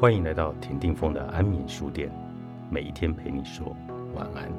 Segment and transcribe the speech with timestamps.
[0.00, 2.10] 欢迎来到田定峰的安眠书店，
[2.70, 3.76] 每一天陪你说
[4.14, 4.50] 晚安。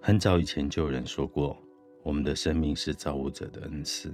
[0.00, 1.54] 很早以前就有人说过，
[2.02, 4.10] 我们的生命是造物者的恩赐，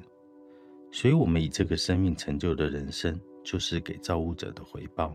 [0.90, 5.14] 所以我们以这个生命成就的人生，就是给造物者的回报。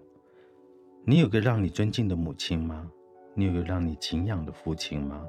[1.09, 2.85] 你有个让你尊敬的母亲吗？
[3.34, 5.25] 你有个让你敬仰的父亲吗？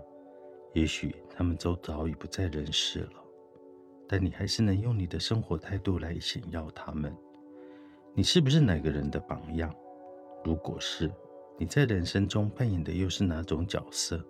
[0.72, 3.22] 也许他们都早已不在人世了，
[4.08, 7.16] 但你还是能用你的生活态度来显耀他们。
[8.12, 9.72] 你是不是哪个人的榜样？
[10.44, 11.08] 如果是，
[11.56, 14.20] 你在人生中扮演的又是哪种角色？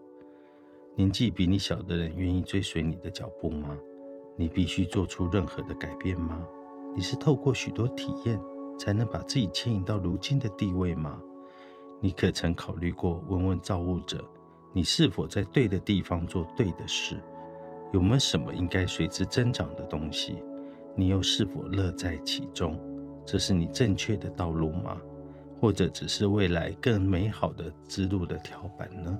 [0.97, 3.75] 年纪比你小的人愿意追随你的脚步吗？
[4.37, 6.47] 你必须做出任何的改变吗？
[6.95, 8.39] 你是透过许多体验
[8.79, 11.19] 才能把自己牵引到如今的地位吗？
[12.01, 14.25] 你可曾考虑过问问造物者，
[14.73, 17.17] 你是否在对的地方做对的事？
[17.93, 20.43] 有没有什么应该随之增长的东西？
[20.95, 22.79] 你又是否乐在其中？
[23.27, 24.97] 这是你正确的道路吗？
[25.61, 29.19] 或者只是未来更美好的之路的跳板呢？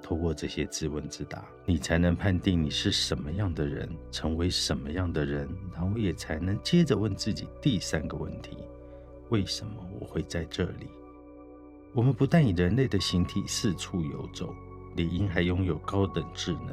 [0.00, 8.56] 透过这些自问自答，你才能判定你是什么样的人，成为什么样的人，然后也才能接着问自己第三个问题：
[9.30, 10.88] 为什么我会在这里？
[11.98, 14.54] 我们不但以人类的形体四处游走，
[14.94, 16.68] 理应还拥有高等智能。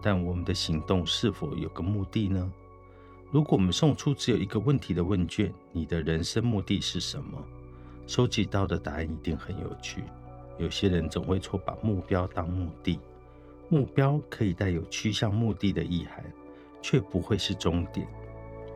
[0.00, 2.50] 但我们的行动是否有个目的呢？
[3.30, 7.38] 如果我们送出只有一个问题的问卷，你的人生目的是什么？
[8.06, 10.04] 收集到的答案一定很有趣。
[10.56, 12.98] 有些人总会错把目标当目的，
[13.68, 16.24] 目标可以带有趋向目的的意涵，
[16.80, 18.08] 却不会是终点。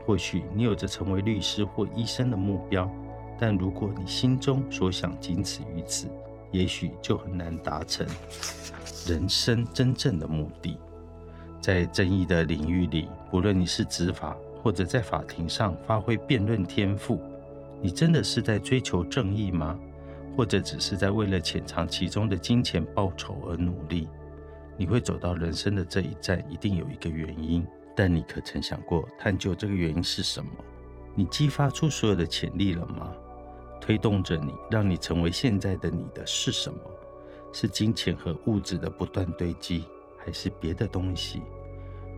[0.05, 2.87] 或许你有着成为律师或医生的目标。
[3.39, 6.09] 但如果你心中所想仅此于此，
[6.51, 8.07] 也许就很难达成
[9.07, 10.79] 人生真正的目的。
[11.61, 17.21] 在争议的领域里，不论你是执法或者在法庭上发挥辩论天赋，
[17.83, 19.79] 你真的是在追求正义吗？
[20.37, 24.09] 或者只是在为了潜藏其中的金钱报酬而努力？
[24.77, 27.67] 你会走到人生的这一站，一定有一个原因。
[27.97, 30.51] 但你可曾想过探究这个原因是什么？
[31.15, 33.13] 你激发出所有的潜力了吗？
[33.85, 36.79] 推动着你，让你成为现在的你的是什么？
[37.53, 39.85] 是金钱和物质的不断堆积，
[40.17, 41.43] 还是别的东西？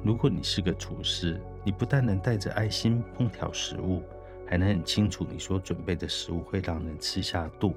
[0.05, 4.05] 如果你是个厨师，你不但能带着爱心烹调食物，
[4.47, 7.75] 还能很清楚你所准备的食物会让人吃下肚，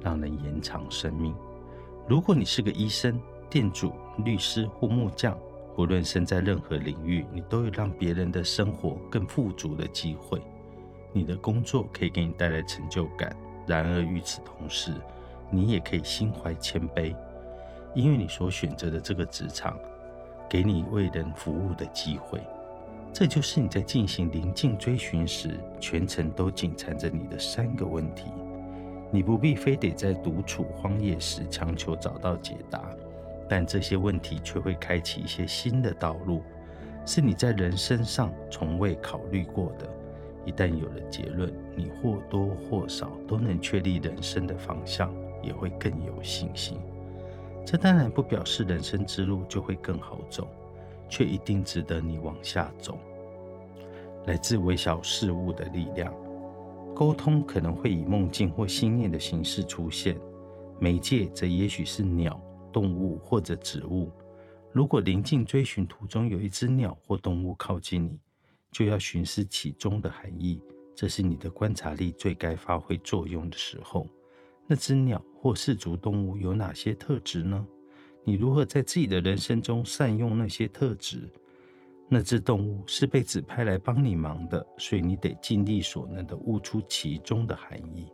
[0.00, 1.34] 让人延长生命。
[2.08, 3.92] 如果你是个医生、店主、
[4.24, 5.38] 律师或木匠，
[5.76, 10.40] 不论身在任何领域，你都有让别人的生活更富足的机会。
[11.12, 13.34] 你的工作可以给你带来成就感，
[13.66, 14.92] 然而与此同时，
[15.50, 17.14] 你也可以心怀谦卑，
[17.94, 19.78] 因为你所选择的这个职场，
[20.48, 22.40] 给你为人服务的机会。
[23.12, 28.26] 这就是你在进行临近追寻时，全程都紧缠着你的三个问题。
[29.10, 32.90] 你不必非得在独处荒野时强求找到解答，
[33.48, 36.42] 但这些问题却会开启一些新的道路，
[37.06, 39.88] 是你在人生上从未考虑过的。
[40.48, 46.78] 一旦有了结论，你或多或少都能确立人生的方向，也会更有信心。
[47.66, 50.48] 这当然不表示人生之路就会更好走，
[51.06, 52.98] 却一定值得你往下走。
[54.24, 56.14] 来自微小事物的力量，
[56.94, 60.18] 沟通可能会以梦境或心念的形式出现，
[60.80, 62.40] 媒介则也许是鸟、
[62.72, 64.10] 动物或者植物。
[64.72, 68.18] 如果临近追寻途中有一只鸟或动物靠近你，
[68.70, 70.60] 就要寻思其中的含义，
[70.94, 74.08] 这是你的观察力最该发挥作用的时候。
[74.66, 77.66] 那只鸟或四足动物有哪些特质呢？
[78.24, 81.28] 你如何在自己的人生中善用那些特质？
[82.10, 88.06] 那只动物是被指派来帮你忙的，所以你得尽力所能的悟出其中的含义。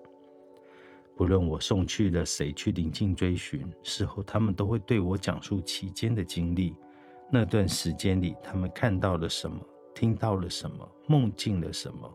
[1.16, 6.74] 不论我送去了谁去临近追寻，事后他们都会对我讲述其间的经历。
[7.30, 9.58] 那段时间里，他们看到了什么？
[9.94, 10.88] 听到了什么？
[11.06, 12.12] 梦境了什么？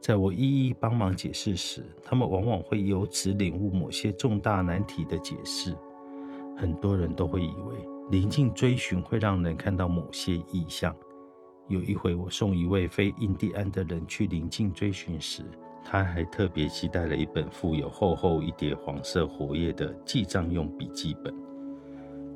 [0.00, 5.76] 在我一一帮忙解释时，他们往往会由此领悟某些重大难题的解释。
[6.56, 7.76] 很多人都会以为
[8.10, 10.94] 临近追寻会让人看到某些意象。
[11.68, 15.42] 有一回，我送一位非印第安的人去临近追寻时，
[15.84, 21.34] 他还特别期待了一本附有厚厚一叠黄色活页的记账用笔记本。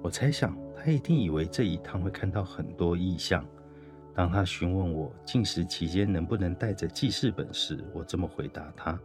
[0.02, 3.44] 我猜想，他一定以为这一趟会看到很多意象。
[4.14, 8.98] 当他询问我进食期间能不能带着记事本时，我这么回答他：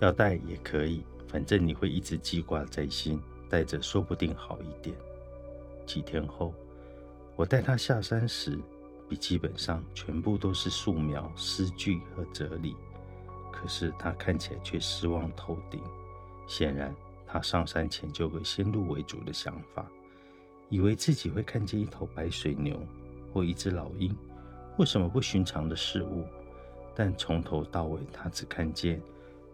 [0.00, 4.96] 要带也可以，反正你会一直记挂在心，带着说不定好一点。
[5.84, 6.54] 几天后，
[7.36, 8.58] 我带他下山时，
[9.10, 12.74] 笔记本上全部都是素描、诗句和哲理，
[13.52, 15.82] 可是他看起来却失望透顶。
[16.46, 16.94] 显然，
[17.26, 19.86] 他上山前就有先入为主的想法，
[20.70, 22.80] 以为自己会看见一头白水牛
[23.34, 24.16] 或一只老鹰，
[24.76, 26.24] 或什么不寻常的事物。
[26.94, 29.02] 但从头到尾，他只看见。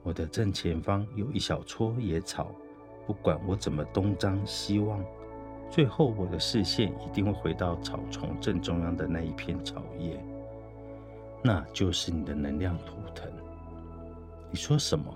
[0.02, 2.50] 我的正前方有一小撮野草，
[3.06, 5.04] 不管我怎么东张西望，
[5.70, 10.18] 最后我的视线一定会回到草丛正中央的那一片草叶，
[11.42, 13.30] 那就是你的能量图腾。
[14.50, 15.14] 你说什么？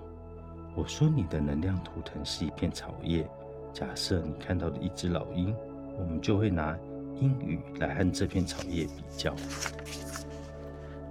[0.75, 3.27] 我说你的能量图腾是一片草叶。
[3.73, 5.55] 假设你看到的一只老鹰，
[5.97, 6.77] 我们就会拿
[7.19, 9.33] 鹰羽来和这片草叶比较。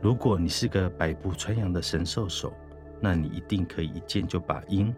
[0.01, 2.53] 如果你是个百步穿杨的神兽手。
[3.01, 4.95] 那你一定可以一箭就把鹰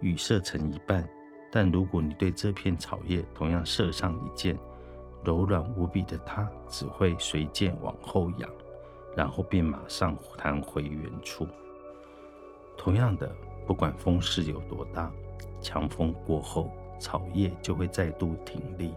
[0.00, 1.08] 羽射成一半，
[1.50, 4.56] 但如果你对这片草叶同样射上一箭，
[5.24, 8.48] 柔软无比的它只会随箭往后仰，
[9.16, 11.48] 然后便马上弹回原处。
[12.76, 13.28] 同样的，
[13.66, 15.10] 不管风势有多大，
[15.60, 16.70] 强风过后，
[17.00, 18.94] 草叶就会再度挺立。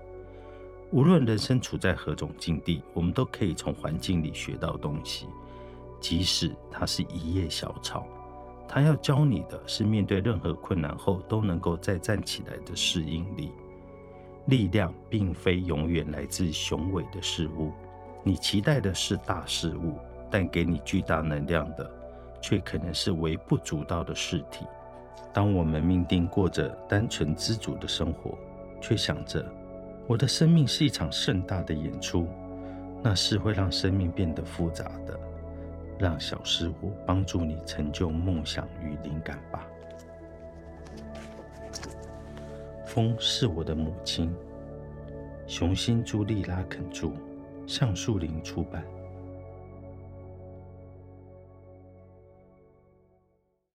[0.91, 5.25] 无论人生处在何种境地，我们都可以从环境里学到东西，
[6.01, 8.05] 即使它是一叶小草。
[8.67, 13.51] 他要教你的是面对任何困难后都能够再站起来的适应力。
[14.45, 17.71] 力量并非永远来自雄伟的事物，
[18.23, 19.97] 你期待的是大事物，
[20.29, 21.89] 但给你巨大能量的，
[22.41, 24.65] 却可能是微不足道的事体。
[25.31, 28.37] 当我们命定过着单纯知足的生活，
[28.81, 29.45] 却想着
[30.07, 32.27] 我的生命是一场盛大的演出，
[33.01, 35.19] 那是会让生命变得复杂的。
[35.97, 39.67] 让小事物帮助你成就梦想与灵感吧。
[42.85, 44.33] 风是我的母亲。
[45.45, 47.11] 雄心朱莉拉肯著，
[47.67, 48.83] 橡树林出版。